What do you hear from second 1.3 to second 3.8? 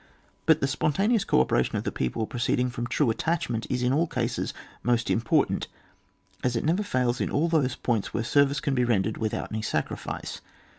operation of the people proceeding from true attachment